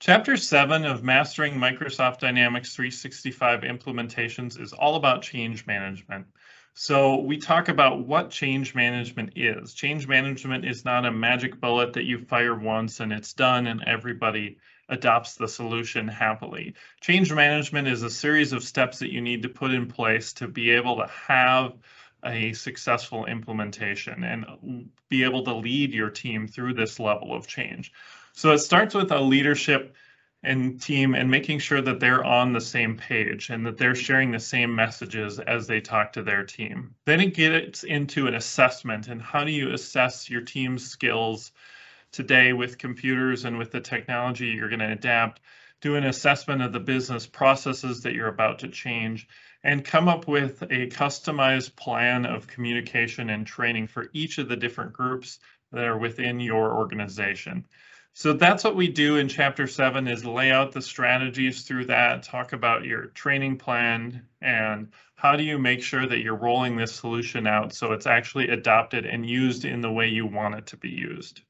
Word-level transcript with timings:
Chapter 0.00 0.38
7 0.38 0.86
of 0.86 1.04
Mastering 1.04 1.56
Microsoft 1.56 2.20
Dynamics 2.20 2.74
365 2.74 3.60
Implementations 3.60 4.58
is 4.58 4.72
all 4.72 4.96
about 4.96 5.20
change 5.20 5.66
management. 5.66 6.26
So 6.72 7.20
we 7.20 7.36
talk 7.36 7.68
about 7.68 8.06
what 8.06 8.30
change 8.30 8.74
management 8.74 9.34
is. 9.36 9.74
Change 9.74 10.08
management 10.08 10.64
is 10.64 10.86
not 10.86 11.04
a 11.04 11.12
magic 11.12 11.60
bullet 11.60 11.92
that 11.92 12.06
you 12.06 12.16
fire 12.16 12.54
once 12.54 13.00
and 13.00 13.12
it's 13.12 13.34
done 13.34 13.66
and 13.66 13.84
everybody 13.86 14.56
adopts 14.88 15.34
the 15.34 15.46
solution 15.46 16.08
happily. 16.08 16.76
Change 17.02 17.30
management 17.30 17.86
is 17.86 18.02
a 18.02 18.08
series 18.08 18.54
of 18.54 18.64
steps 18.64 19.00
that 19.00 19.12
you 19.12 19.20
need 19.20 19.42
to 19.42 19.50
put 19.50 19.70
in 19.70 19.86
place 19.86 20.32
to 20.32 20.48
be 20.48 20.70
able 20.70 20.96
to 20.96 21.08
have 21.08 21.74
a 22.24 22.52
successful 22.52 23.26
implementation 23.26 24.24
and 24.24 24.90
be 25.08 25.24
able 25.24 25.44
to 25.44 25.54
lead 25.54 25.92
your 25.92 26.10
team 26.10 26.46
through 26.46 26.74
this 26.74 27.00
level 27.00 27.34
of 27.34 27.46
change. 27.46 27.92
So 28.32 28.52
it 28.52 28.58
starts 28.58 28.94
with 28.94 29.12
a 29.12 29.20
leadership 29.20 29.94
and 30.42 30.80
team 30.80 31.14
and 31.14 31.30
making 31.30 31.58
sure 31.58 31.82
that 31.82 32.00
they're 32.00 32.24
on 32.24 32.52
the 32.52 32.60
same 32.60 32.96
page 32.96 33.50
and 33.50 33.66
that 33.66 33.76
they're 33.76 33.94
sharing 33.94 34.30
the 34.30 34.40
same 34.40 34.74
messages 34.74 35.38
as 35.38 35.66
they 35.66 35.80
talk 35.80 36.12
to 36.14 36.22
their 36.22 36.44
team. 36.44 36.94
Then 37.04 37.20
it 37.20 37.34
gets 37.34 37.84
into 37.84 38.26
an 38.26 38.34
assessment 38.34 39.08
and 39.08 39.20
how 39.20 39.44
do 39.44 39.50
you 39.50 39.72
assess 39.72 40.30
your 40.30 40.40
team's 40.40 40.86
skills 40.86 41.52
today 42.12 42.52
with 42.52 42.78
computers 42.78 43.44
and 43.44 43.58
with 43.58 43.70
the 43.70 43.80
technology 43.80 44.46
you're 44.46 44.68
going 44.68 44.80
to 44.80 44.92
adapt, 44.92 45.40
do 45.80 45.96
an 45.96 46.04
assessment 46.04 46.62
of 46.62 46.72
the 46.72 46.80
business 46.80 47.26
processes 47.26 48.02
that 48.02 48.14
you're 48.14 48.28
about 48.28 48.58
to 48.60 48.68
change, 48.68 49.26
and 49.62 49.84
come 49.84 50.08
up 50.08 50.26
with 50.26 50.62
a 50.62 50.88
customized 50.88 51.76
plan 51.76 52.26
of 52.26 52.46
communication 52.46 53.30
and 53.30 53.46
training 53.46 53.86
for 53.86 54.08
each 54.12 54.38
of 54.38 54.48
the 54.48 54.56
different 54.56 54.92
groups 54.92 55.38
that 55.72 55.84
are 55.84 55.98
within 55.98 56.40
your 56.40 56.76
organization. 56.76 57.66
So 58.12 58.32
that's 58.32 58.64
what 58.64 58.76
we 58.76 58.88
do 58.88 59.16
in 59.16 59.28
chapter 59.28 59.66
seven 59.66 60.08
is 60.08 60.24
lay 60.24 60.50
out 60.50 60.72
the 60.72 60.82
strategies 60.82 61.62
through 61.62 61.86
that, 61.86 62.24
talk 62.24 62.52
about 62.52 62.84
your 62.84 63.06
training 63.06 63.56
plan 63.58 64.26
and 64.42 64.92
how 65.14 65.36
do 65.36 65.44
you 65.44 65.58
make 65.58 65.82
sure 65.82 66.06
that 66.06 66.18
you're 66.18 66.34
rolling 66.34 66.76
this 66.76 66.94
solution 66.94 67.46
out 67.46 67.72
so 67.72 67.92
it's 67.92 68.06
actually 68.06 68.48
adopted 68.48 69.06
and 69.06 69.28
used 69.28 69.64
in 69.64 69.80
the 69.80 69.92
way 69.92 70.08
you 70.08 70.26
want 70.26 70.56
it 70.56 70.66
to 70.66 70.76
be 70.76 70.88
used. 70.88 71.42